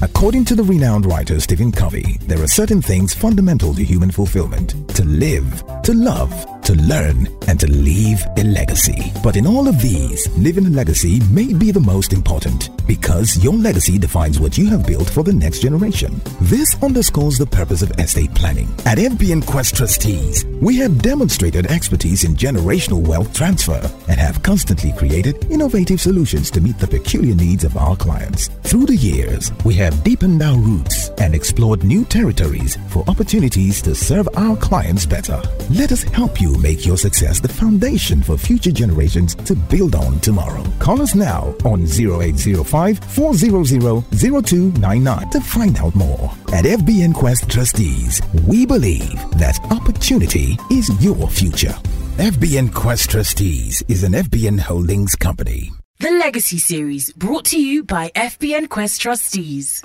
According 0.00 0.44
to 0.44 0.54
the 0.54 0.62
renowned 0.62 1.06
writer 1.06 1.40
Stephen 1.40 1.72
Covey, 1.72 2.18
there 2.28 2.40
are 2.40 2.46
certain 2.46 2.80
things 2.80 3.12
fundamental 3.12 3.74
to 3.74 3.82
human 3.82 4.12
fulfillment. 4.12 4.76
To 4.94 5.04
live, 5.04 5.64
to 5.82 5.92
love, 5.92 6.57
to 6.68 6.74
learn, 6.74 7.26
and 7.46 7.58
to 7.58 7.66
leave 7.66 8.22
a 8.36 8.44
legacy. 8.44 9.10
But 9.24 9.36
in 9.36 9.46
all 9.46 9.68
of 9.68 9.80
these, 9.80 10.28
living 10.36 10.66
a 10.66 10.68
legacy 10.68 11.18
may 11.30 11.54
be 11.54 11.70
the 11.70 11.80
most 11.80 12.12
important 12.12 12.68
because 12.86 13.42
your 13.42 13.54
legacy 13.54 13.98
defines 13.98 14.38
what 14.38 14.58
you 14.58 14.68
have 14.68 14.86
built 14.86 15.08
for 15.08 15.22
the 15.22 15.32
next 15.32 15.60
generation. 15.60 16.20
This 16.42 16.76
underscores 16.82 17.38
the 17.38 17.46
purpose 17.46 17.80
of 17.80 17.90
estate 17.92 18.34
planning. 18.34 18.68
At 18.84 18.98
FBN 18.98 19.46
Quest 19.46 19.76
Trustees, 19.76 20.44
we 20.60 20.76
have 20.76 21.00
demonstrated 21.00 21.66
expertise 21.66 22.24
in 22.24 22.34
generational 22.34 23.06
wealth 23.06 23.32
transfer 23.32 23.80
and 24.08 24.20
have 24.20 24.42
constantly 24.42 24.92
created 24.92 25.50
innovative 25.50 26.02
solutions 26.02 26.50
to 26.50 26.60
meet 26.60 26.78
the 26.78 26.86
peculiar 26.86 27.34
needs 27.34 27.64
of 27.64 27.78
our 27.78 27.96
clients. 27.96 28.48
Through 28.64 28.86
the 28.86 28.96
years, 28.96 29.52
we 29.64 29.72
have 29.74 30.04
deepened 30.04 30.42
our 30.42 30.58
roots 30.58 31.08
and 31.18 31.34
explored 31.34 31.82
new 31.82 32.04
territories 32.04 32.76
for 32.88 33.04
opportunities 33.08 33.80
to 33.82 33.94
serve 33.94 34.28
our 34.36 34.56
clients 34.56 35.06
better. 35.06 35.40
Let 35.70 35.92
us 35.92 36.02
help 36.02 36.40
you 36.40 36.57
make 36.58 36.84
your 36.84 36.96
success 36.96 37.40
the 37.40 37.48
foundation 37.48 38.22
for 38.22 38.36
future 38.36 38.70
generations 38.70 39.34
to 39.34 39.54
build 39.54 39.94
on 39.94 40.20
tomorrow. 40.20 40.62
Call 40.78 41.00
us 41.00 41.14
now 41.14 41.54
on 41.64 41.84
0805 41.84 42.98
400 42.98 44.04
0299 44.12 45.30
to 45.30 45.40
find 45.40 45.78
out 45.78 45.94
more. 45.94 46.30
At 46.52 46.64
FBN 46.64 47.14
Quest 47.14 47.48
Trustees, 47.48 48.20
we 48.46 48.66
believe 48.66 49.14
that 49.38 49.58
opportunity 49.70 50.56
is 50.70 50.90
your 51.02 51.28
future. 51.28 51.74
FBN 52.18 52.74
Quest 52.74 53.10
Trustees 53.10 53.82
is 53.88 54.02
an 54.02 54.12
FBN 54.12 54.58
Holdings 54.58 55.14
company. 55.14 55.70
The 56.00 56.10
Legacy 56.10 56.58
Series 56.58 57.12
brought 57.12 57.44
to 57.46 57.60
you 57.60 57.82
by 57.82 58.10
FBN 58.14 58.68
Quest 58.68 59.00
Trustees. 59.00 59.82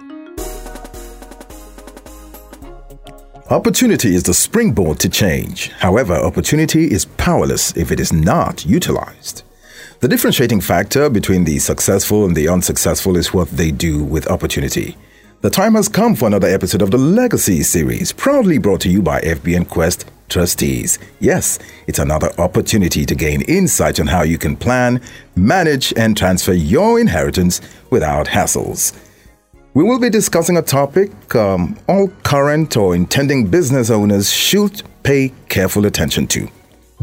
Opportunity 3.53 4.15
is 4.15 4.23
the 4.23 4.33
springboard 4.33 4.97
to 5.01 5.07
change. 5.07 5.69
However, 5.73 6.15
opportunity 6.15 6.91
is 6.91 7.05
powerless 7.05 7.77
if 7.77 7.91
it 7.91 7.99
is 7.99 8.11
not 8.11 8.65
utilized. 8.65 9.43
The 9.99 10.07
differentiating 10.07 10.61
factor 10.61 11.07
between 11.07 11.43
the 11.43 11.59
successful 11.59 12.25
and 12.25 12.35
the 12.35 12.47
unsuccessful 12.47 13.15
is 13.15 13.31
what 13.31 13.49
they 13.49 13.69
do 13.69 14.03
with 14.03 14.25
opportunity. 14.25 14.97
The 15.41 15.51
time 15.51 15.75
has 15.75 15.87
come 15.87 16.15
for 16.15 16.25
another 16.25 16.47
episode 16.47 16.81
of 16.81 16.89
the 16.89 16.97
Legacy 16.97 17.61
series, 17.61 18.11
proudly 18.11 18.57
brought 18.57 18.81
to 18.81 18.89
you 18.89 19.03
by 19.03 19.21
FBN 19.21 19.69
Quest 19.69 20.09
Trustees. 20.29 20.97
Yes, 21.19 21.59
it's 21.85 21.99
another 21.99 22.31
opportunity 22.39 23.05
to 23.05 23.13
gain 23.13 23.43
insight 23.43 23.99
on 23.99 24.07
how 24.07 24.23
you 24.23 24.39
can 24.39 24.57
plan, 24.57 24.99
manage, 25.35 25.93
and 25.95 26.17
transfer 26.17 26.53
your 26.53 26.99
inheritance 26.99 27.61
without 27.91 28.25
hassles. 28.25 28.93
We 29.75 29.83
will 29.83 29.99
be 29.99 30.11
discussing 30.11 30.57
a 30.57 30.61
topic 30.61 31.33
um, 31.35 31.79
all 31.87 32.09
current 32.21 32.77
or 32.77 32.95
intending 32.95 33.47
business 33.47 33.89
owners 33.89 34.31
should 34.31 34.83
pay 35.01 35.33
careful 35.49 35.87
attention 35.87 36.27
to 36.27 36.47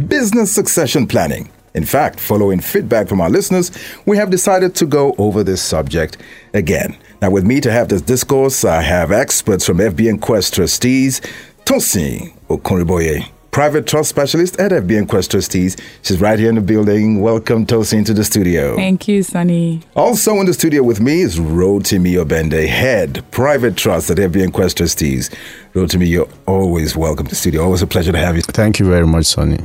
business 0.06 0.52
succession 0.52 1.08
planning. 1.08 1.50
In 1.74 1.84
fact, 1.84 2.20
following 2.20 2.60
feedback 2.60 3.08
from 3.08 3.20
our 3.20 3.28
listeners, 3.28 3.72
we 4.06 4.16
have 4.18 4.30
decided 4.30 4.76
to 4.76 4.86
go 4.86 5.16
over 5.18 5.42
this 5.42 5.60
subject 5.60 6.18
again. 6.54 6.96
Now, 7.20 7.30
with 7.30 7.44
me 7.44 7.60
to 7.60 7.72
have 7.72 7.88
this 7.88 8.02
discourse, 8.02 8.64
I 8.64 8.82
have 8.82 9.10
experts 9.10 9.66
from 9.66 9.78
FBN 9.78 10.20
Quest 10.20 10.54
trustees, 10.54 11.20
Tosin 11.64 12.32
Okunriboye, 12.48 13.28
private 13.50 13.86
trust 13.86 14.08
specialist 14.08 14.58
at 14.60 14.70
FBN 14.70 15.08
Quest 15.08 15.30
Trustees. 15.30 15.76
She's 16.02 16.20
right 16.20 16.38
here 16.38 16.48
in 16.48 16.54
the 16.54 16.60
building. 16.60 17.20
Welcome, 17.20 17.66
Tosin, 17.66 18.04
to 18.06 18.14
the 18.14 18.24
studio. 18.24 18.76
Thank 18.76 19.08
you, 19.08 19.22
Sonny. 19.22 19.82
Also 19.94 20.34
in 20.36 20.46
the 20.46 20.54
studio 20.54 20.82
with 20.82 21.00
me 21.00 21.20
is 21.20 21.38
Rotimi 21.38 22.22
Obende, 22.24 22.66
head 22.68 23.24
private 23.30 23.76
trust 23.76 24.10
at 24.10 24.18
FBN 24.18 24.52
Quest 24.52 24.76
Trustees. 24.76 25.30
Rotimi, 25.74 26.08
you're 26.08 26.28
always 26.46 26.96
welcome 26.96 27.26
to 27.26 27.30
the 27.30 27.36
studio. 27.36 27.62
Always 27.62 27.82
a 27.82 27.86
pleasure 27.86 28.12
to 28.12 28.18
have 28.18 28.36
you. 28.36 28.42
Thank 28.42 28.78
you 28.78 28.86
very 28.86 29.06
much, 29.06 29.26
Sonny. 29.26 29.58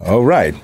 All 0.00 0.22
right. 0.22 0.54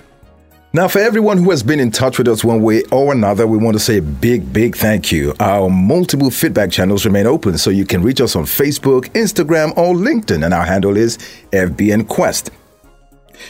Now, 0.75 0.88
for 0.88 1.00
everyone 1.00 1.37
who 1.37 1.50
has 1.50 1.62
been 1.62 1.81
in 1.81 1.91
touch 1.91 2.16
with 2.16 2.27
us 2.28 2.43
one 2.43 2.62
way 2.62 2.83
or 2.91 3.12
another, 3.12 3.47
we 3.47 3.59
want 3.59 3.75
to 3.75 3.78
say 3.78 3.99
a 3.99 4.03
big, 4.03 4.55
big 4.55 4.75
thank 4.75 5.12
you. 5.12 5.34
Our 5.38 5.69
multiple 5.69 6.31
feedback 6.31 6.71
channels 6.71 7.05
remain 7.05 7.27
open, 7.27 7.59
so 7.59 7.69
you 7.69 7.84
can 7.84 8.03
reach 8.03 8.22
us 8.22 8.34
on 8.37 8.44
Facebook, 8.44 9.10
Instagram, 9.10 9.77
or 9.77 9.94
LinkedIn, 9.94 10.43
and 10.43 10.55
our 10.55 10.65
handle 10.65 10.97
is 10.97 11.19
FBN 11.53 12.09
Quest. 12.09 12.50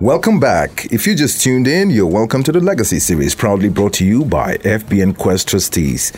Welcome 0.00 0.40
back. 0.40 0.86
If 0.86 1.06
you 1.06 1.14
just 1.14 1.42
tuned 1.42 1.68
in, 1.68 1.90
you're 1.90 2.06
welcome 2.06 2.42
to 2.44 2.52
the 2.52 2.60
Legacy 2.60 2.98
series, 2.98 3.34
proudly 3.34 3.68
brought 3.68 3.92
to 3.94 4.04
you 4.06 4.24
by 4.24 4.56
FBN 4.56 5.18
Quest 5.18 5.46
Trustees. 5.46 6.10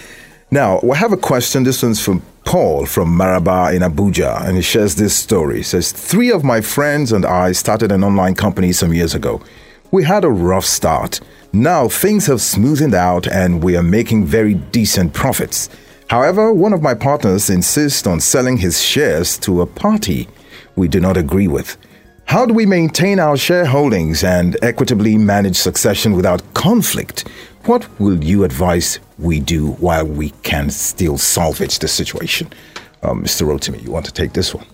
Now, 0.53 0.79
we 0.85 0.97
have 0.97 1.13
a 1.13 1.17
question. 1.17 1.65
This 1.65 1.83
one's 1.83 2.01
from 2.01 2.23
Paul 2.45 2.87
from 2.87 3.09
Maraba 3.09 3.75
in 3.75 3.83
Abuja, 3.83 4.47
and 4.47 4.55
he 4.55 4.63
shares 4.63 4.95
this 4.95 5.17
story. 5.17 5.57
He 5.57 5.63
says, 5.65 5.91
Three 5.91 6.31
of 6.31 6.45
my 6.45 6.61
friends 6.61 7.11
and 7.11 7.27
I 7.27 7.51
started 7.51 7.91
an 7.91 8.05
online 8.05 8.37
company 8.37 8.71
some 8.71 8.95
years 8.95 9.17
ago. 9.17 9.43
We 9.91 10.05
had 10.05 10.23
a 10.23 10.31
rough 10.31 10.65
start. 10.65 11.19
Now 11.53 11.89
things 11.89 12.27
have 12.27 12.39
smoothened 12.39 12.95
out 12.95 13.27
and 13.27 13.65
we 13.65 13.77
are 13.77 13.83
making 13.83 14.27
very 14.27 14.55
decent 14.55 15.13
profits. 15.13 15.69
However, 16.07 16.53
one 16.53 16.73
of 16.73 16.83
my 16.83 16.95
partners 16.95 17.51
insists 17.51 18.07
on 18.07 18.21
selling 18.21 18.59
his 18.59 18.81
shares 18.81 19.37
to 19.39 19.61
a 19.61 19.67
party 19.67 20.29
we 20.77 20.87
do 20.87 21.01
not 21.01 21.17
agree 21.17 21.49
with. 21.49 21.77
How 22.33 22.47
do 22.47 22.55
we 22.55 22.65
maintain 22.65 23.21
our 23.21 23.37
shareholdings 23.37 24.25
and 24.25 24.57
equitably 24.63 25.19
manage 25.19 25.57
succession 25.57 26.15
without 26.15 26.55
conflict? 26.55 27.29
What 27.67 27.87
will 28.01 28.25
you 28.25 28.45
advise 28.45 29.01
we 29.19 29.39
do 29.39 29.73
while 29.73 30.07
we 30.07 30.31
can 30.43 30.71
still 30.71 31.19
salvage 31.19 31.81
the 31.81 31.89
situation? 31.89 32.51
Um, 33.03 33.23
Mr. 33.23 33.47
Rotimi, 33.47 33.83
you 33.85 33.91
want 33.93 34.07
to 34.07 34.13
take 34.13 34.33
this 34.33 34.55
one? 34.55 34.65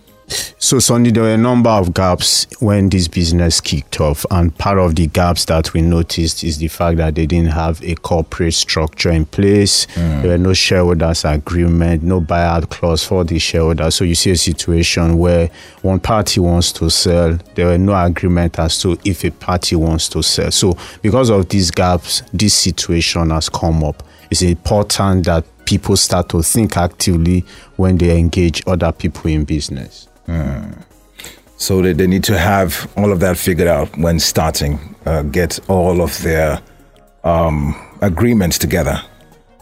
So, 0.59 0.79
Sonny, 0.79 1.11
there 1.11 1.23
were 1.23 1.35
a 1.35 1.39
number 1.39 1.71
of 1.71 1.95
gaps 1.95 2.47
when 2.61 2.91
this 2.91 3.09
business 3.09 3.61
kicked 3.61 4.01
off, 4.01 4.27
and 4.31 4.57
part 4.59 4.79
of 4.79 4.97
the 4.97 5.07
gaps 5.07 5.47
that 5.47 5.73
we 5.73 5.81
noticed 5.81 6.45
is 6.45 6.59
the 6.59 6.69
fact 6.69 6.99
that 6.99 7.15
they 7.15 7.25
didn't 7.25 7.53
have 7.53 7.83
a 7.83 7.95
corporate 7.95 8.53
structure 8.53 9.11
in 9.11 9.25
place. 9.25 9.87
Mm. 9.95 10.23
There 10.23 10.31
were 10.33 10.39
no 10.39 10.53
shareholders 10.53 11.25
agreement, 11.25 12.03
no 12.03 12.21
buyout 12.21 12.69
clause 12.69 13.05
for 13.05 13.25
the 13.25 13.39
shareholders. 13.39 13.95
So 13.95 14.05
you 14.05 14.15
see 14.15 14.33
a 14.33 14.37
situation 14.37 15.17
where 15.17 15.49
one 15.81 16.01
party 16.01 16.41
wants 16.41 16.73
to 16.73 16.91
sell, 16.91 17.39
there 17.55 17.67
were 17.67 17.79
no 17.79 17.95
agreement 17.95 18.59
as 18.59 18.79
to 18.83 18.99
if 19.05 19.25
a 19.25 19.31
party 19.31 19.77
wants 19.77 20.09
to 20.11 20.23
sell. 20.23 20.51
So 20.51 20.77
because 21.01 21.31
of 21.31 21.49
these 21.49 21.71
gaps, 21.71 22.23
this 22.35 22.53
situation 22.53 23.31
has 23.31 23.49
come 23.49 23.83
up. 23.85 24.03
It's 24.31 24.43
important 24.43 25.25
that 25.25 25.45
people 25.65 25.97
start 25.97 26.29
to 26.31 26.43
think 26.43 26.77
actively 26.77 27.45
when 27.77 27.97
they 27.97 28.19
engage 28.19 28.63
other 28.67 28.93
people 28.93 29.31
in 29.31 29.45
business. 29.45 30.09
Mm. 30.29 30.85
So 31.57 31.83
they, 31.83 31.93
they 31.93 32.07
need 32.07 32.23
to 32.25 32.39
have 32.39 32.91
all 32.97 33.11
of 33.11 33.21
that 33.21 33.37
figured 33.37 33.67
out 33.67 33.97
when 33.99 34.21
starting, 34.21 34.95
uh, 35.07 35.23
get 35.23 35.59
all 35.69 36.01
of 36.01 36.17
their 36.23 36.61
um, 37.25 37.75
agreements 38.01 38.59
together. 38.59 39.01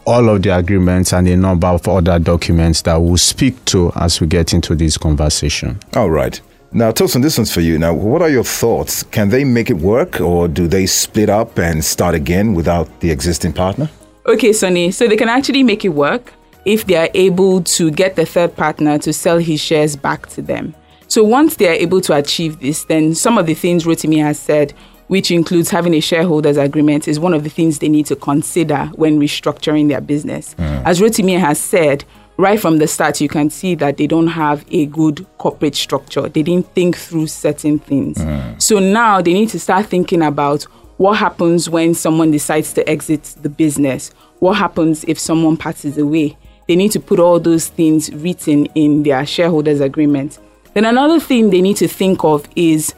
All 0.05 0.29
of 0.29 0.43
the 0.43 0.55
agreements 0.55 1.11
and 1.11 1.27
a 1.27 1.35
number 1.35 1.67
of 1.67 1.87
other 1.87 2.19
documents 2.19 2.83
that 2.83 2.95
we'll 2.97 3.17
speak 3.17 3.65
to 3.65 3.91
as 3.95 4.21
we 4.21 4.27
get 4.27 4.53
into 4.53 4.75
this 4.75 4.97
conversation. 4.97 5.79
All 5.95 6.09
right. 6.09 6.39
Now, 6.71 6.91
Tosin, 6.91 7.21
this 7.21 7.37
one's 7.37 7.51
for 7.53 7.61
you. 7.61 7.79
Now, 7.79 7.93
what 7.93 8.21
are 8.21 8.29
your 8.29 8.43
thoughts? 8.43 9.03
Can 9.03 9.29
they 9.29 9.43
make 9.43 9.69
it 9.69 9.77
work 9.77 10.21
or 10.21 10.47
do 10.47 10.67
they 10.67 10.85
split 10.85 11.29
up 11.29 11.57
and 11.57 11.83
start 11.83 12.13
again 12.13 12.53
without 12.53 12.99
the 12.99 13.09
existing 13.09 13.53
partner? 13.53 13.89
Okay, 14.27 14.53
Sonny. 14.53 14.91
So 14.91 15.07
they 15.07 15.15
can 15.15 15.29
actually 15.29 15.63
make 15.63 15.83
it 15.83 15.89
work 15.89 16.33
if 16.67 16.85
they 16.85 16.95
are 16.97 17.09
able 17.13 17.63
to 17.63 17.89
get 17.89 18.17
the 18.17 18.25
third 18.25 18.55
partner 18.55 18.99
to 18.99 19.13
sell 19.13 19.37
his 19.37 19.59
shares 19.59 19.95
back 19.95 20.27
to 20.27 20.41
them. 20.41 20.75
So 21.07 21.23
once 21.23 21.55
they 21.55 21.69
are 21.69 21.73
able 21.73 22.01
to 22.01 22.13
achieve 22.13 22.59
this, 22.59 22.83
then 22.83 23.15
some 23.15 23.37
of 23.37 23.45
the 23.45 23.53
things 23.53 23.85
Rotimi 23.85 24.21
has 24.21 24.37
said, 24.37 24.73
which 25.07 25.31
includes 25.31 25.69
having 25.69 25.93
a 25.93 26.01
shareholders 26.01 26.57
agreement, 26.57 27.07
is 27.07 27.21
one 27.21 27.33
of 27.33 27.45
the 27.45 27.49
things 27.49 27.79
they 27.79 27.87
need 27.87 28.05
to 28.07 28.17
consider 28.17 28.91
when 28.95 29.17
restructuring 29.17 29.87
their 29.87 30.01
business. 30.01 30.55
Mm. 30.55 30.83
As 30.83 30.99
Rotimi 30.99 31.39
has 31.39 31.57
said, 31.57 32.03
right 32.35 32.59
from 32.59 32.79
the 32.79 32.87
start, 32.87 33.21
you 33.21 33.29
can 33.29 33.49
see 33.49 33.73
that 33.75 33.95
they 33.95 34.05
don't 34.05 34.27
have 34.27 34.65
a 34.69 34.87
good 34.87 35.25
corporate 35.37 35.75
structure. 35.75 36.27
They 36.27 36.43
didn't 36.43 36.67
think 36.75 36.97
through 36.97 37.27
certain 37.27 37.79
things. 37.79 38.17
Mm. 38.17 38.61
So 38.61 38.79
now 38.79 39.21
they 39.21 39.31
need 39.31 39.49
to 39.49 39.59
start 39.61 39.85
thinking 39.85 40.21
about 40.21 40.63
what 40.97 41.17
happens 41.17 41.69
when 41.69 41.93
someone 41.93 42.31
decides 42.31 42.73
to 42.73 42.89
exit 42.89 43.35
the 43.41 43.49
business? 43.49 44.09
What 44.39 44.57
happens 44.57 45.05
if 45.05 45.17
someone 45.17 45.55
passes 45.55 45.97
away? 45.97 46.35
They 46.67 46.75
need 46.75 46.91
to 46.91 46.99
put 46.99 47.19
all 47.19 47.39
those 47.39 47.67
things 47.67 48.13
written 48.13 48.65
in 48.75 49.03
their 49.03 49.25
shareholders 49.25 49.79
agreement. 49.79 50.39
Then 50.73 50.85
another 50.85 51.19
thing 51.19 51.49
they 51.49 51.61
need 51.61 51.77
to 51.77 51.87
think 51.87 52.23
of 52.23 52.47
is 52.55 52.93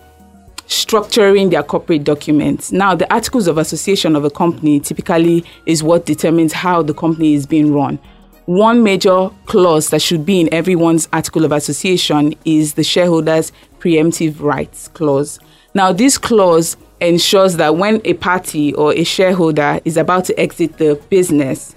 structuring 0.68 1.50
their 1.50 1.64
corporate 1.64 2.04
documents. 2.04 2.72
Now, 2.72 2.94
the 2.94 3.12
articles 3.12 3.48
of 3.48 3.58
association 3.58 4.16
of 4.16 4.24
a 4.24 4.30
company 4.30 4.80
typically 4.80 5.44
is 5.66 5.82
what 5.82 6.06
determines 6.06 6.54
how 6.54 6.84
the 6.84 6.94
company 6.94 7.34
is 7.34 7.46
being 7.46 7.74
run. 7.74 7.98
One 8.46 8.84
major 8.84 9.30
clause 9.46 9.90
that 9.90 10.02
should 10.02 10.26
be 10.26 10.42
in 10.42 10.54
everyone's 10.54 11.08
article 11.14 11.46
of 11.46 11.52
association 11.52 12.34
is 12.46 12.74
the 12.74 12.84
shareholders' 12.84 13.52
preemptive 13.80 14.42
rights 14.42 14.88
clause. 14.90 15.40
Now, 15.74 15.94
this 15.94 16.18
clause 16.18 16.76
ensures 17.00 17.56
that 17.58 17.76
when 17.78 18.02
a 18.06 18.14
party 18.16 18.74
or 18.74 18.94
a 18.94 19.04
shareholder 19.04 19.80
is 19.86 19.98
about 19.98 20.26
to 20.26 20.40
exit 20.40 20.78
the 20.78 21.02
business, 21.10 21.76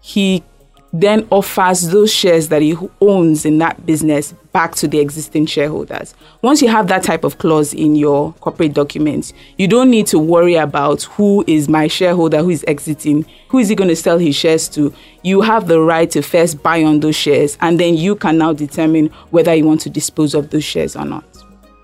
he 0.00 0.42
then 0.92 1.26
offers 1.30 1.88
those 1.88 2.12
shares 2.12 2.48
that 2.48 2.60
he 2.60 2.76
owns 3.00 3.46
in 3.46 3.58
that 3.58 3.86
business 3.86 4.34
back 4.52 4.74
to 4.74 4.86
the 4.86 4.98
existing 4.98 5.46
shareholders. 5.46 6.14
Once 6.42 6.60
you 6.60 6.68
have 6.68 6.88
that 6.88 7.02
type 7.02 7.24
of 7.24 7.38
clause 7.38 7.72
in 7.72 7.96
your 7.96 8.34
corporate 8.34 8.74
documents, 8.74 9.32
you 9.56 9.66
don't 9.66 9.90
need 9.90 10.06
to 10.06 10.18
worry 10.18 10.54
about 10.56 11.04
who 11.04 11.42
is 11.46 11.68
my 11.68 11.88
shareholder, 11.88 12.42
who 12.42 12.50
is 12.50 12.62
exiting, 12.66 13.24
who 13.48 13.58
is 13.58 13.70
he 13.70 13.74
going 13.74 13.88
to 13.88 13.96
sell 13.96 14.18
his 14.18 14.36
shares 14.36 14.68
to. 14.68 14.92
You 15.22 15.40
have 15.40 15.66
the 15.66 15.80
right 15.80 16.10
to 16.10 16.20
first 16.20 16.62
buy 16.62 16.82
on 16.82 17.00
those 17.00 17.16
shares, 17.16 17.56
and 17.62 17.80
then 17.80 17.94
you 17.94 18.14
can 18.14 18.36
now 18.36 18.52
determine 18.52 19.06
whether 19.30 19.54
you 19.54 19.64
want 19.64 19.80
to 19.82 19.90
dispose 19.90 20.34
of 20.34 20.50
those 20.50 20.64
shares 20.64 20.94
or 20.94 21.06
not. 21.06 21.24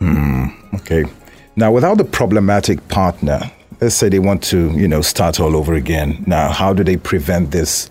Mm, 0.01 0.75
okay. 0.75 1.05
Now, 1.57 1.73
without 1.73 1.97
the 1.97 2.05
problematic 2.05 2.87
partner, 2.89 3.41
let's 3.81 3.95
say 3.95 4.09
they 4.09 4.19
want 4.19 4.43
to, 4.45 4.71
you 4.73 4.87
know, 4.87 5.01
start 5.01 5.41
all 5.41 5.57
over 5.57 5.75
again. 5.75 6.23
Now, 6.27 6.51
how 6.51 6.75
do 6.75 6.85
they 6.85 6.97
prevent 6.97 7.53
this? 7.53 7.89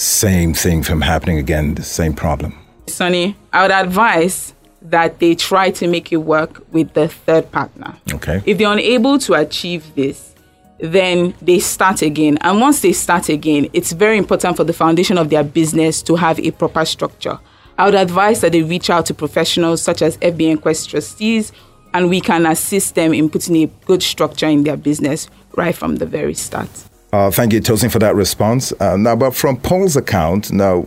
Same 0.00 0.54
thing 0.54 0.82
from 0.82 1.02
happening 1.02 1.38
again, 1.38 1.74
the 1.74 1.82
same 1.82 2.14
problem? 2.14 2.58
Sonny, 2.86 3.36
I 3.52 3.62
would 3.62 3.70
advise 3.70 4.54
that 4.82 5.18
they 5.18 5.34
try 5.34 5.70
to 5.72 5.86
make 5.86 6.10
it 6.10 6.16
work 6.16 6.64
with 6.72 6.94
the 6.94 7.08
third 7.08 7.52
partner. 7.52 7.94
Okay. 8.14 8.42
If 8.46 8.58
they're 8.58 8.72
unable 8.72 9.18
to 9.18 9.34
achieve 9.34 9.94
this, 9.94 10.34
then 10.78 11.34
they 11.42 11.58
start 11.58 12.00
again. 12.00 12.38
And 12.40 12.60
once 12.60 12.80
they 12.80 12.92
start 12.94 13.28
again, 13.28 13.68
it's 13.74 13.92
very 13.92 14.16
important 14.16 14.56
for 14.56 14.64
the 14.64 14.72
foundation 14.72 15.18
of 15.18 15.28
their 15.28 15.44
business 15.44 16.00
to 16.02 16.16
have 16.16 16.40
a 16.40 16.50
proper 16.52 16.86
structure. 16.86 17.38
I 17.76 17.84
would 17.84 17.94
advise 17.94 18.40
that 18.40 18.52
they 18.52 18.62
reach 18.62 18.88
out 18.88 19.04
to 19.06 19.14
professionals 19.14 19.82
such 19.82 20.00
as 20.00 20.16
FBN 20.18 20.62
Quest 20.62 20.88
trustees, 20.88 21.52
and 21.92 22.08
we 22.08 22.22
can 22.22 22.46
assist 22.46 22.94
them 22.94 23.12
in 23.12 23.28
putting 23.28 23.56
a 23.56 23.66
good 23.84 24.02
structure 24.02 24.46
in 24.46 24.64
their 24.64 24.78
business 24.78 25.28
right 25.56 25.74
from 25.74 25.96
the 25.96 26.06
very 26.06 26.34
start. 26.34 26.70
Uh, 27.12 27.30
thank 27.30 27.52
you, 27.52 27.60
Tosin, 27.60 27.90
for 27.90 27.98
that 27.98 28.14
response. 28.14 28.72
Uh, 28.80 28.96
now, 28.96 29.16
but 29.16 29.34
from 29.34 29.56
Paul's 29.56 29.96
account, 29.96 30.52
now, 30.52 30.86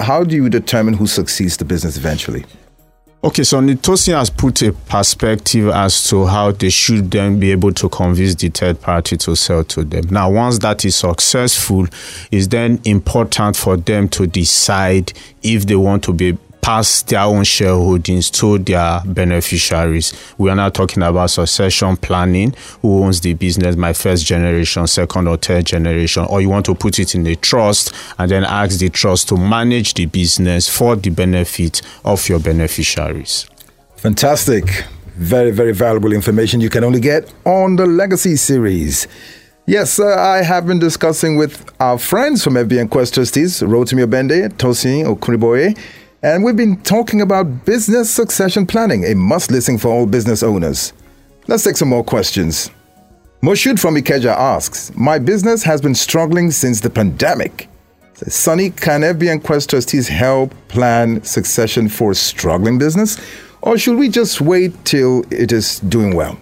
how 0.00 0.24
do 0.24 0.34
you 0.34 0.48
determine 0.48 0.94
who 0.94 1.06
succeeds 1.06 1.56
the 1.56 1.64
business 1.64 1.96
eventually? 1.96 2.44
Okay, 3.24 3.42
so 3.42 3.60
Nitosi 3.60 4.16
has 4.16 4.30
put 4.30 4.62
a 4.62 4.72
perspective 4.72 5.68
as 5.70 6.08
to 6.08 6.24
how 6.24 6.52
they 6.52 6.70
should 6.70 7.10
then 7.10 7.40
be 7.40 7.50
able 7.50 7.72
to 7.72 7.88
convince 7.88 8.36
the 8.36 8.48
third 8.48 8.80
party 8.80 9.16
to 9.16 9.34
sell 9.34 9.64
to 9.64 9.82
them. 9.82 10.04
Now, 10.08 10.30
once 10.30 10.60
that 10.60 10.84
is 10.84 10.94
successful, 10.94 11.88
it's 12.30 12.46
then 12.46 12.80
important 12.84 13.56
for 13.56 13.76
them 13.76 14.08
to 14.10 14.28
decide 14.28 15.12
if 15.42 15.66
they 15.66 15.74
want 15.74 16.04
to 16.04 16.12
be 16.12 16.38
pass 16.68 17.00
their 17.04 17.20
own 17.20 17.44
shareholdings 17.44 18.30
to 18.30 18.58
their 18.58 19.00
beneficiaries. 19.06 20.12
We 20.36 20.50
are 20.50 20.54
now 20.54 20.68
talking 20.68 21.02
about 21.02 21.30
succession 21.30 21.96
planning. 21.96 22.54
Who 22.82 23.04
owns 23.04 23.22
the 23.22 23.32
business? 23.32 23.74
My 23.74 23.94
first 23.94 24.26
generation, 24.26 24.86
second 24.86 25.28
or 25.28 25.38
third 25.38 25.64
generation. 25.64 26.26
Or 26.26 26.42
you 26.42 26.50
want 26.50 26.66
to 26.66 26.74
put 26.74 26.98
it 26.98 27.14
in 27.14 27.26
a 27.26 27.36
trust 27.36 27.94
and 28.18 28.30
then 28.30 28.44
ask 28.44 28.78
the 28.80 28.90
trust 28.90 29.30
to 29.30 29.38
manage 29.38 29.94
the 29.94 30.04
business 30.04 30.68
for 30.68 30.94
the 30.94 31.08
benefit 31.08 31.80
of 32.04 32.28
your 32.28 32.38
beneficiaries. 32.38 33.48
Fantastic. 33.96 34.84
Very, 35.16 35.52
very 35.52 35.72
valuable 35.72 36.12
information 36.12 36.60
you 36.60 36.68
can 36.68 36.84
only 36.84 37.00
get 37.00 37.32
on 37.46 37.76
the 37.76 37.86
Legacy 37.86 38.36
series. 38.36 39.08
Yes, 39.64 39.98
uh, 39.98 40.04
I 40.04 40.42
have 40.42 40.66
been 40.66 40.80
discussing 40.80 41.36
with 41.36 41.64
our 41.80 41.96
friends 41.96 42.44
from 42.44 42.54
FBN 42.54 42.90
Quest 42.90 43.14
Trustees, 43.14 43.60
Rotimi 43.62 44.04
Obende, 44.04 44.50
Tosin 44.58 45.06
Okuniboye, 45.06 45.74
and 46.22 46.42
we've 46.42 46.56
been 46.56 46.80
talking 46.82 47.20
about 47.20 47.64
business 47.64 48.10
succession 48.10 48.66
planning, 48.66 49.04
a 49.04 49.14
must 49.14 49.50
listen 49.50 49.78
for 49.78 49.88
all 49.88 50.06
business 50.06 50.42
owners. 50.42 50.92
Let's 51.46 51.62
take 51.64 51.76
some 51.76 51.88
more 51.88 52.04
questions. 52.04 52.70
Moshud 53.42 53.78
from 53.78 53.94
Ikeja 53.94 54.34
asks, 54.34 54.92
My 54.96 55.18
business 55.18 55.62
has 55.62 55.80
been 55.80 55.94
struggling 55.94 56.50
since 56.50 56.80
the 56.80 56.90
pandemic. 56.90 57.68
Sonny, 58.14 58.70
can 58.70 59.02
FBN 59.02 59.44
Quest 59.44 59.70
trustees 59.70 60.08
help 60.08 60.52
plan 60.66 61.22
succession 61.22 61.88
for 61.88 62.10
a 62.10 62.14
struggling 62.16 62.78
business? 62.78 63.16
Or 63.62 63.78
should 63.78 63.96
we 63.96 64.08
just 64.08 64.40
wait 64.40 64.72
till 64.84 65.24
it 65.30 65.52
is 65.52 65.78
doing 65.80 66.16
well? 66.16 66.40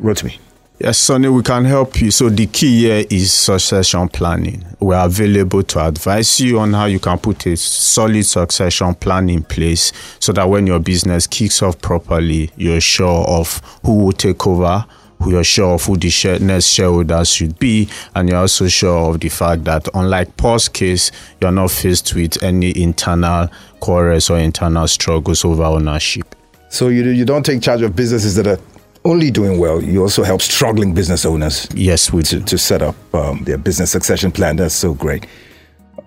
Rotimi. 0.00 0.38
Yes, 0.80 0.98
Sonny, 0.98 1.28
we 1.28 1.42
can 1.42 1.64
help 1.64 2.00
you. 2.00 2.12
So 2.12 2.28
the 2.28 2.46
key 2.46 2.82
here 2.82 3.04
is 3.10 3.32
succession 3.32 4.08
planning. 4.08 4.64
We 4.78 4.94
are 4.94 5.06
available 5.06 5.64
to 5.64 5.84
advise 5.84 6.38
you 6.38 6.60
on 6.60 6.72
how 6.72 6.84
you 6.84 7.00
can 7.00 7.18
put 7.18 7.46
a 7.46 7.56
solid 7.56 8.24
succession 8.24 8.94
plan 8.94 9.28
in 9.28 9.42
place 9.42 9.92
so 10.20 10.32
that 10.34 10.48
when 10.48 10.68
your 10.68 10.78
business 10.78 11.26
kicks 11.26 11.62
off 11.62 11.80
properly, 11.80 12.52
you're 12.56 12.80
sure 12.80 13.26
of 13.26 13.60
who 13.84 14.04
will 14.04 14.12
take 14.12 14.46
over, 14.46 14.84
who 15.20 15.32
you're 15.32 15.42
sure 15.42 15.74
of 15.74 15.84
who 15.84 15.96
the 15.96 16.10
share, 16.10 16.38
next 16.38 16.66
shareholders 16.66 17.28
should 17.28 17.58
be, 17.58 17.88
and 18.14 18.28
you're 18.28 18.38
also 18.38 18.68
sure 18.68 19.10
of 19.10 19.18
the 19.18 19.30
fact 19.30 19.64
that 19.64 19.88
unlike 19.94 20.36
Paul's 20.36 20.68
case, 20.68 21.10
you're 21.40 21.50
not 21.50 21.72
faced 21.72 22.14
with 22.14 22.40
any 22.40 22.70
internal 22.80 23.48
quarrels 23.80 24.30
or 24.30 24.38
internal 24.38 24.86
struggles 24.86 25.44
over 25.44 25.64
ownership. 25.64 26.36
So 26.70 26.86
you, 26.86 27.02
you 27.08 27.24
don't 27.24 27.44
take 27.44 27.62
charge 27.62 27.82
of 27.82 27.96
businesses 27.96 28.36
that 28.36 28.46
are 28.46 28.60
only 29.04 29.30
doing 29.30 29.58
well, 29.58 29.82
you 29.82 30.02
also 30.02 30.22
help 30.22 30.42
struggling 30.42 30.94
business 30.94 31.24
owners. 31.24 31.68
Yes, 31.74 32.12
we 32.12 32.22
to, 32.24 32.40
to 32.40 32.58
set 32.58 32.82
up 32.82 32.96
um, 33.14 33.44
their 33.44 33.58
business 33.58 33.90
succession 33.90 34.32
plan. 34.32 34.56
That's 34.56 34.74
so 34.74 34.94
great. 34.94 35.26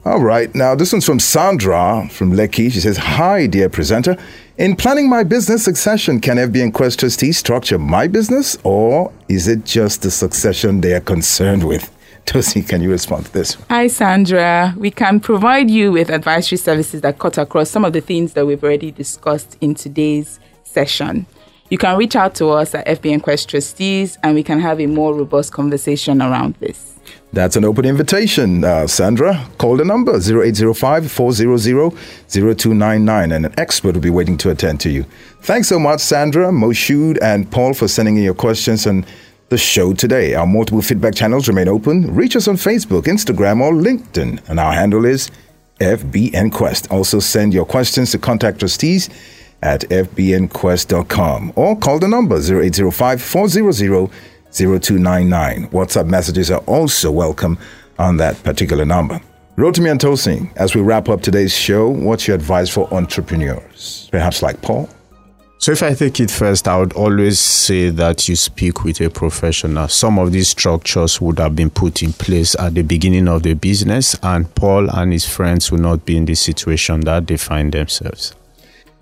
All 0.04 0.20
right, 0.20 0.54
now 0.56 0.74
this 0.74 0.92
one's 0.92 1.06
from 1.06 1.20
Sandra 1.20 2.08
from 2.10 2.32
Lekki. 2.34 2.72
She 2.72 2.80
says, 2.80 2.98
Hi, 2.98 3.46
dear 3.46 3.70
presenter. 3.70 4.18
In 4.58 4.76
planning 4.76 5.08
my 5.08 5.24
business 5.24 5.64
succession, 5.64 6.20
can 6.20 6.38
FBN 6.38 6.74
Quest 6.74 7.00
Trustee 7.00 7.32
structure 7.32 7.78
my 7.78 8.08
business 8.08 8.58
or 8.64 9.14
is 9.30 9.48
it 9.48 9.64
just 9.64 10.02
the 10.02 10.10
succession 10.10 10.82
they 10.82 10.94
are 10.94 11.02
concerned 11.02 11.64
with? 11.64 11.92
Tosi, 12.26 12.68
can 12.68 12.82
you 12.82 12.90
respond 12.90 13.26
to 13.28 13.34
this? 13.34 13.58
Hi, 13.70 13.88
Sandra. 13.88 14.74
We 14.78 14.90
can 14.90 15.20
provide 15.20 15.70
you 15.70 15.92
with 15.92 16.10
advisory 16.10 16.58
services 16.58 17.02
that 17.02 17.20
cut 17.20 17.38
across 17.38 17.70
some 17.70 17.86
of 17.86 17.94
the 17.94 18.02
things 18.02 18.34
that 18.34 18.46
we've 18.46 18.64
already 18.64 18.92
discussed 18.92 19.58
in 19.62 19.76
today's 19.76 20.40
session. 20.64 21.26
You 21.72 21.78
can 21.78 21.98
reach 21.98 22.18
out 22.18 22.36
to 22.36 22.50
us 22.50 22.76
at 22.76 22.86
FBN 22.86 23.24
Quest 23.24 23.48
Trustees 23.48 24.18
and 24.24 24.36
we 24.36 24.44
can 24.44 24.60
have 24.60 24.82
a 24.82 24.88
more 24.88 25.16
robust 25.16 25.54
conversation 25.54 26.22
around 26.22 26.56
this. 26.56 27.00
That's 27.32 27.56
an 27.56 27.64
open 27.64 27.86
invitation, 27.86 28.66
uh, 28.66 28.88
Sandra. 28.88 29.48
Call 29.58 29.78
the 29.78 29.86
number 29.86 30.12
0805 30.18 31.10
400 31.10 31.94
0299 32.28 33.32
and 33.32 33.46
an 33.46 33.54
expert 33.58 33.94
will 33.94 34.02
be 34.02 34.10
waiting 34.10 34.36
to 34.40 34.50
attend 34.50 34.82
to 34.82 34.90
you. 34.90 35.06
Thanks 35.44 35.70
so 35.70 35.80
much, 35.80 36.02
Sandra, 36.02 36.48
Moshood, 36.48 37.18
and 37.22 37.50
Paul 37.50 37.74
for 37.74 37.88
sending 37.88 38.18
in 38.18 38.24
your 38.24 38.34
questions 38.34 38.86
and 38.86 39.06
the 39.48 39.58
show 39.58 39.94
today. 39.94 40.36
Our 40.36 40.46
multiple 40.46 40.82
feedback 40.82 41.16
channels 41.16 41.48
remain 41.48 41.70
open. 41.70 42.14
Reach 42.14 42.36
us 42.36 42.50
on 42.50 42.58
Facebook, 42.58 43.04
Instagram, 43.04 43.62
or 43.62 43.72
LinkedIn, 43.72 44.50
and 44.50 44.60
our 44.60 44.74
handle 44.74 45.06
is 45.06 45.32
FBN 45.80 46.52
Quest. 46.52 46.92
Also, 46.92 47.20
send 47.20 47.54
your 47.54 47.66
questions 47.66 48.12
to 48.12 48.20
contact 48.20 48.60
trustees 48.60 49.10
at 49.62 49.82
fbnquest.com 49.82 51.54
or 51.56 51.78
call 51.78 52.00
the 52.00 52.08
number 52.08 52.38
0805 52.38 53.22
400 53.22 54.10
0299. 54.52 55.70
WhatsApp 55.70 56.08
messages 56.08 56.52
are 56.52 56.62
also 56.62 57.12
welcome 57.12 57.58
on 57.98 58.18
that 58.18 58.42
particular 58.44 58.86
number. 58.86 59.22
Rotimi 59.58 59.92
and 59.92 60.00
Tosin, 60.00 60.52
as 60.56 60.76
we 60.76 60.82
wrap 60.82 61.10
up 61.10 61.22
today's 61.22 61.56
show, 61.56 61.90
what's 61.90 62.28
your 62.28 62.36
advice 62.36 62.70
for 62.70 62.92
entrepreneurs? 62.94 64.08
Perhaps 64.12 64.42
like 64.42 64.62
Paul? 64.62 64.90
So, 65.60 65.72
if 65.72 65.84
I 65.84 65.94
take 65.94 66.20
it 66.20 66.32
first, 66.32 66.68
I 66.68 66.80
would 66.80 66.94
always 66.94 67.38
say 67.38 67.90
that 67.90 68.28
you 68.28 68.36
speak 68.36 68.84
with 68.84 69.00
a 69.02 69.12
professional. 69.12 69.88
Some 69.90 70.18
of 70.18 70.32
these 70.32 70.50
structures 70.50 71.22
would 71.22 71.38
have 71.38 71.56
been 71.56 71.70
put 71.70 72.02
in 72.02 72.14
place 72.14 72.56
at 72.56 72.74
the 72.74 72.82
beginning 72.82 73.28
of 73.28 73.44
the 73.44 73.54
business, 73.54 74.16
and 74.24 74.54
Paul 74.56 74.90
and 74.90 75.14
his 75.14 75.28
friends 75.28 75.72
would 75.72 75.82
not 75.82 76.04
be 76.04 76.18
in 76.18 76.26
the 76.26 76.34
situation 76.34 77.02
that 77.02 77.28
they 77.28 77.38
find 77.38 77.72
themselves. 77.72 78.34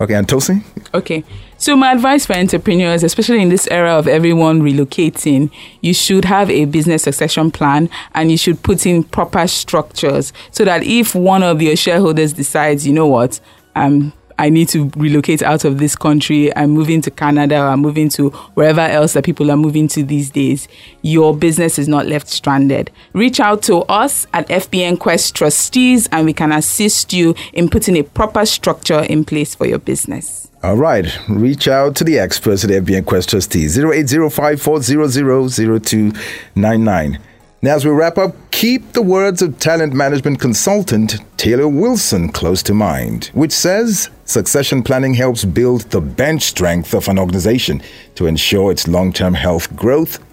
Okay, 0.02 0.14
and 0.14 0.28
Tosin? 0.28 0.64
Okay. 0.94 1.26
So 1.58 1.76
my 1.76 1.92
advice 1.92 2.26
for 2.26 2.34
entrepreneurs, 2.34 3.04
especially 3.04 3.42
in 3.42 3.50
this 3.50 3.68
era 3.68 3.92
of 3.92 4.08
everyone 4.08 4.62
relocating, 4.62 5.52
you 5.82 5.94
should 5.94 6.24
have 6.24 6.50
a 6.50 6.66
business 6.66 7.04
succession 7.04 7.52
plan 7.52 7.90
and 8.16 8.32
you 8.32 8.38
should 8.38 8.64
put 8.64 8.86
in 8.86 9.04
proper 9.04 9.46
structures 9.46 10.32
so 10.52 10.64
that 10.64 10.84
if 10.84 11.16
one 11.16 11.44
of 11.44 11.62
your 11.62 11.76
shareholders 11.76 12.32
decides, 12.32 12.88
you 12.88 12.94
know 12.94 13.08
what, 13.08 13.42
um, 13.76 14.14
I 14.40 14.50
need 14.50 14.70
to 14.70 14.90
relocate 14.96 15.44
out 15.44 15.66
of 15.66 15.80
this 15.80 15.98
country. 15.98 16.56
I'm 16.56 16.70
moving 16.72 17.02
to 17.02 17.12
Canada 17.12 17.60
or 17.60 17.68
I'm 17.68 17.82
moving 17.82 18.08
to 18.12 18.30
wherever 18.56 18.80
else 18.80 19.12
that 19.14 19.26
people 19.26 19.52
are 19.52 19.58
moving 19.58 19.90
to 19.90 20.02
these 20.02 20.30
days. 20.30 20.70
Your 21.02 21.36
business 21.36 21.78
is 21.78 21.90
not 21.90 22.06
left 22.06 22.30
stranded. 22.30 22.90
Reach 23.12 23.42
out 23.42 23.62
to 23.64 23.80
us 23.90 24.26
at 24.34 24.48
FBN 24.48 24.98
Quest 24.98 25.36
Trustees 25.36 26.08
and 26.14 26.26
we 26.26 26.32
can 26.32 26.54
assist 26.54 27.12
you 27.12 27.36
in 27.52 27.70
putting 27.70 27.98
a 27.98 28.04
proper 28.04 28.46
structure 28.46 29.02
in 29.02 29.26
place 29.26 29.54
for 29.54 29.68
your 29.68 29.80
business. 29.80 30.50
All 30.64 30.78
right. 30.78 31.06
Reach 31.28 31.68
out 31.68 31.98
to 31.98 32.06
the 32.06 32.18
experts 32.18 32.64
at 32.64 32.70
FBN 32.70 33.06
Quest 33.06 33.30
Trustees 33.30 33.78
0805 33.78 34.62
0299. 34.62 37.20
Now, 37.62 37.76
as 37.76 37.84
we 37.84 37.92
wrap 37.92 38.18
up, 38.18 38.36
keep 38.52 38.94
the 38.94 39.02
words 39.02 39.42
of 39.42 39.60
talent 39.60 39.92
management 39.94 40.40
consultant 40.40 41.18
Taylor 41.36 41.68
Wilson 41.68 42.30
close 42.30 42.64
to 42.64 42.74
mind, 42.74 43.32
which 43.34 43.52
says 43.52 44.10
succession 44.24 44.82
planning 44.82 45.14
helps 45.14 45.44
build 45.44 45.82
the 45.92 46.00
bench 46.00 46.44
strength 46.44 46.94
of 46.94 47.10
an 47.10 47.20
organization 47.20 47.82
to 48.16 48.28
ensure 48.28 48.72
its 48.72 48.88
long 48.88 49.12
term 49.12 49.34
health 49.34 49.76
growth 49.76 50.24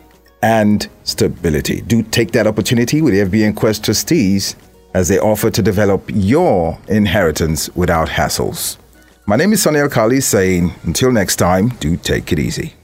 and 0.42 0.88
stability. 1.02 1.80
Do 1.80 2.04
take 2.04 2.30
that 2.30 2.46
opportunity 2.46 3.02
with 3.02 3.14
FBN 3.14 3.56
Quest 3.56 3.84
trustees 3.84 4.54
as 4.94 5.08
they 5.08 5.18
offer 5.18 5.50
to 5.50 5.62
develop 5.62 6.04
your 6.14 6.78
inheritance 6.86 7.68
without 7.74 8.08
hassles. 8.08 8.76
My 9.26 9.34
name 9.34 9.52
is 9.52 9.64
Sonia 9.64 9.88
Kali 9.88 10.20
saying, 10.20 10.72
until 10.84 11.10
next 11.10 11.36
time, 11.36 11.70
do 11.80 11.96
take 11.96 12.30
it 12.30 12.38
easy. 12.38 12.74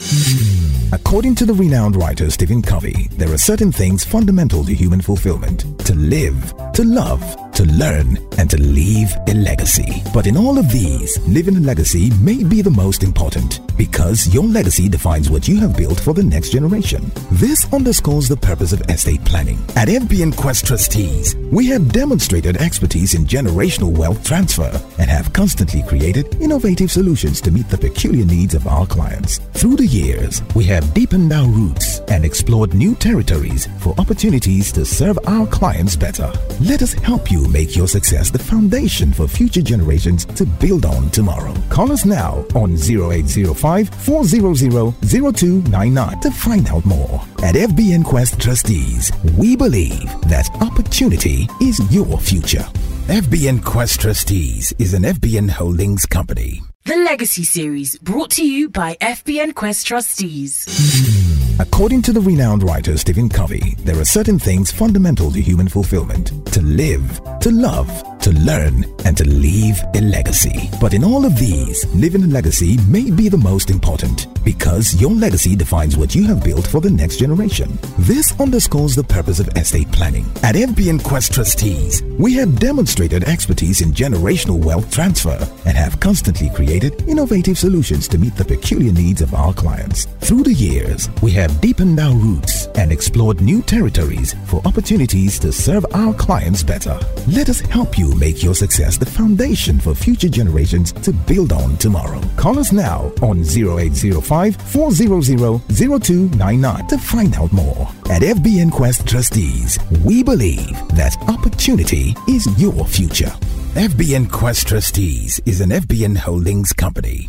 According 0.92 1.36
to 1.36 1.46
the 1.46 1.54
renowned 1.54 1.96
writer 1.96 2.30
Stephen 2.30 2.60
Covey, 2.60 3.08
there 3.12 3.32
are 3.32 3.38
certain 3.38 3.72
things 3.72 4.04
fundamental 4.04 4.62
to 4.64 4.74
human 4.74 5.00
fulfillment. 5.00 5.64
To 5.86 5.94
live, 5.94 6.52
to 6.74 6.84
love, 6.84 7.51
to 7.54 7.64
learn, 7.64 8.18
and 8.38 8.48
to 8.50 8.60
leave 8.60 9.14
a 9.28 9.34
legacy. 9.34 10.02
But 10.14 10.26
in 10.26 10.36
all 10.36 10.58
of 10.58 10.70
these, 10.70 11.18
leaving 11.28 11.56
a 11.56 11.60
legacy 11.60 12.10
may 12.20 12.42
be 12.42 12.62
the 12.62 12.70
most 12.70 13.02
important 13.02 13.60
because 13.76 14.32
your 14.32 14.44
legacy 14.44 14.88
defines 14.88 15.30
what 15.30 15.48
you 15.48 15.58
have 15.60 15.76
built 15.76 15.98
for 15.98 16.14
the 16.14 16.22
next 16.22 16.50
generation. 16.50 17.10
This 17.32 17.72
underscores 17.72 18.28
the 18.28 18.36
purpose 18.36 18.72
of 18.72 18.82
estate 18.88 19.24
planning. 19.24 19.58
At 19.76 19.88
FBN 19.88 20.36
Quest 20.36 20.66
Trustees, 20.66 21.34
we 21.50 21.66
have 21.68 21.92
demonstrated 21.92 22.56
expertise 22.58 23.14
in 23.14 23.24
generational 23.24 23.96
wealth 23.96 24.24
transfer 24.24 24.70
and 24.98 25.10
have 25.10 25.32
constantly 25.32 25.82
created 25.82 26.34
innovative 26.40 26.90
solutions 26.90 27.40
to 27.40 27.50
meet 27.50 27.68
the 27.68 27.78
peculiar 27.78 28.24
needs 28.24 28.54
of 28.54 28.66
our 28.66 28.86
clients. 28.86 29.38
Through 29.54 29.76
the 29.76 29.86
years, 29.86 30.42
we 30.54 30.64
have 30.64 30.94
deepened 30.94 31.32
our 31.32 31.48
roots 31.48 32.00
and 32.08 32.24
explored 32.24 32.74
new 32.74 32.94
territories 32.94 33.68
for 33.80 33.94
opportunities 33.98 34.72
to 34.72 34.84
serve 34.84 35.18
our 35.26 35.46
clients 35.46 35.96
better. 35.96 36.32
Let 36.60 36.82
us 36.82 36.92
help 36.92 37.30
you 37.30 37.48
make 37.52 37.76
your 37.76 37.86
success 37.86 38.30
the 38.30 38.38
foundation 38.38 39.12
for 39.12 39.28
future 39.28 39.62
generations 39.62 40.24
to 40.24 40.44
build 40.44 40.84
on 40.84 41.10
tomorrow. 41.10 41.54
Call 41.68 41.92
us 41.92 42.04
now 42.04 42.44
on 42.54 42.72
0805 42.74 43.88
400 43.88 44.94
0299 45.02 46.20
to 46.20 46.30
find 46.30 46.68
out 46.68 46.84
more. 46.84 47.20
At 47.42 47.54
FBN 47.54 48.04
Quest 48.04 48.40
Trustees, 48.40 49.12
we 49.36 49.56
believe 49.56 50.06
that 50.28 50.48
opportunity 50.60 51.46
is 51.60 51.80
your 51.92 52.18
future. 52.18 52.64
FBN 53.08 53.64
Quest 53.64 54.00
Trustees 54.00 54.72
is 54.78 54.94
an 54.94 55.02
FBN 55.02 55.50
Holdings 55.50 56.06
company. 56.06 56.62
The 56.84 56.96
Legacy 56.96 57.44
Series, 57.44 57.98
brought 57.98 58.30
to 58.32 58.46
you 58.46 58.68
by 58.68 58.96
FBN 59.00 59.54
Quest 59.54 59.86
Trustees. 59.86 61.21
According 61.58 62.02
to 62.02 62.12
the 62.12 62.20
renowned 62.20 62.62
writer 62.62 62.96
Stephen 62.96 63.28
Covey, 63.28 63.74
there 63.78 63.98
are 63.98 64.04
certain 64.04 64.38
things 64.38 64.70
fundamental 64.70 65.30
to 65.30 65.40
human 65.40 65.68
fulfillment. 65.68 66.32
To 66.52 66.62
live, 66.62 67.20
to 67.40 67.50
love, 67.50 68.11
to 68.22 68.32
learn, 68.32 68.84
and 69.04 69.16
to 69.16 69.24
leave 69.24 69.80
a 69.94 70.00
legacy. 70.00 70.70
But 70.80 70.94
in 70.94 71.04
all 71.04 71.24
of 71.24 71.38
these, 71.38 71.84
living 71.94 72.24
a 72.24 72.26
legacy 72.26 72.78
may 72.88 73.10
be 73.10 73.28
the 73.28 73.36
most 73.36 73.70
important 73.70 74.26
because 74.44 75.00
your 75.00 75.10
legacy 75.10 75.56
defines 75.56 75.96
what 75.96 76.14
you 76.14 76.24
have 76.26 76.42
built 76.42 76.66
for 76.66 76.80
the 76.80 76.90
next 76.90 77.18
generation. 77.18 77.78
This 77.98 78.38
underscores 78.40 78.94
the 78.94 79.04
purpose 79.04 79.40
of 79.40 79.48
estate 79.56 79.90
planning. 79.92 80.24
At 80.42 80.54
FBN 80.54 81.02
Quest 81.04 81.32
Trustees, 81.32 82.02
we 82.18 82.34
have 82.34 82.58
demonstrated 82.58 83.24
expertise 83.24 83.80
in 83.80 83.92
generational 83.92 84.62
wealth 84.62 84.90
transfer 84.90 85.38
and 85.64 85.76
have 85.76 86.00
constantly 86.00 86.50
created 86.50 87.02
innovative 87.08 87.58
solutions 87.58 88.08
to 88.08 88.18
meet 88.18 88.36
the 88.36 88.44
peculiar 88.44 88.92
needs 88.92 89.22
of 89.22 89.34
our 89.34 89.52
clients. 89.52 90.06
Through 90.20 90.44
the 90.44 90.54
years, 90.54 91.08
we 91.22 91.30
have 91.32 91.60
deepened 91.60 91.98
our 91.98 92.14
roots 92.14 92.51
and 92.76 92.92
explored 92.92 93.40
new 93.40 93.62
territories 93.62 94.34
for 94.46 94.60
opportunities 94.64 95.38
to 95.38 95.52
serve 95.52 95.84
our 95.94 96.14
clients 96.14 96.62
better. 96.62 96.98
Let 97.28 97.48
us 97.48 97.60
help 97.60 97.98
you 97.98 98.14
make 98.16 98.42
your 98.42 98.54
success 98.54 98.96
the 98.96 99.06
foundation 99.06 99.80
for 99.80 99.94
future 99.94 100.28
generations 100.28 100.92
to 100.92 101.12
build 101.12 101.52
on 101.52 101.76
tomorrow. 101.76 102.20
Call 102.36 102.58
us 102.58 102.72
now 102.72 103.12
on 103.22 103.40
0805 103.42 104.56
400 104.56 105.22
0299 105.22 106.86
to 106.88 106.98
find 106.98 107.34
out 107.36 107.52
more. 107.52 107.88
At 108.10 108.22
FBN 108.22 108.72
Quest 108.72 109.06
Trustees, 109.06 109.78
we 110.04 110.22
believe 110.22 110.72
that 110.94 111.16
opportunity 111.28 112.14
is 112.28 112.46
your 112.60 112.84
future. 112.86 113.32
FBN 113.74 114.30
Quest 114.30 114.68
Trustees 114.68 115.40
is 115.46 115.60
an 115.60 115.70
FBN 115.70 116.16
Holdings 116.16 116.72
company. 116.72 117.28